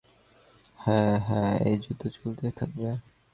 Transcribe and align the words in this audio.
হ্যাঁ, 0.79 1.13
হ্যাঁ, 1.19 1.53
এই 1.65 1.77
যুদ্ধ 1.77 2.03
চলতেই 2.15 2.51
থাকবে। 2.51 2.89